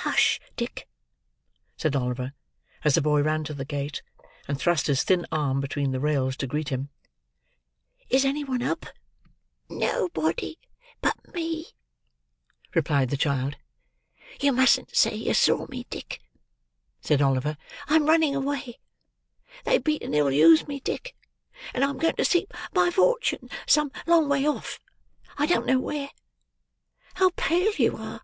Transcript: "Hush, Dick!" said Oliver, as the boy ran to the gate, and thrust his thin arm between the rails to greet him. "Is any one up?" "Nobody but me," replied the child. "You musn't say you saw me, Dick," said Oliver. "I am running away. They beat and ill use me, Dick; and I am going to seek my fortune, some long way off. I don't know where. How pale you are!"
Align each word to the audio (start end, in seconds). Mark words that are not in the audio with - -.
"Hush, 0.00 0.40
Dick!" 0.56 0.88
said 1.76 1.94
Oliver, 1.94 2.32
as 2.84 2.94
the 2.94 3.02
boy 3.02 3.20
ran 3.20 3.44
to 3.44 3.52
the 3.52 3.66
gate, 3.66 4.00
and 4.48 4.58
thrust 4.58 4.86
his 4.86 5.02
thin 5.04 5.26
arm 5.30 5.60
between 5.60 5.90
the 5.90 6.00
rails 6.00 6.38
to 6.38 6.46
greet 6.46 6.70
him. 6.70 6.88
"Is 8.08 8.24
any 8.24 8.44
one 8.44 8.62
up?" 8.62 8.86
"Nobody 9.68 10.58
but 11.02 11.34
me," 11.34 11.66
replied 12.74 13.10
the 13.10 13.18
child. 13.18 13.56
"You 14.40 14.52
musn't 14.54 14.96
say 14.96 15.16
you 15.16 15.34
saw 15.34 15.66
me, 15.66 15.84
Dick," 15.90 16.18
said 17.02 17.20
Oliver. 17.20 17.58
"I 17.86 17.96
am 17.96 18.06
running 18.06 18.34
away. 18.34 18.78
They 19.66 19.76
beat 19.76 20.02
and 20.02 20.14
ill 20.14 20.30
use 20.30 20.66
me, 20.66 20.80
Dick; 20.80 21.14
and 21.74 21.84
I 21.84 21.90
am 21.90 21.98
going 21.98 22.16
to 22.16 22.24
seek 22.24 22.50
my 22.72 22.90
fortune, 22.90 23.50
some 23.66 23.92
long 24.06 24.30
way 24.30 24.46
off. 24.48 24.80
I 25.36 25.44
don't 25.44 25.66
know 25.66 25.78
where. 25.78 26.08
How 27.16 27.32
pale 27.36 27.74
you 27.74 27.98
are!" 27.98 28.22